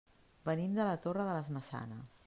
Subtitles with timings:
[0.49, 2.19] Venim de la Torre de les Maçanes.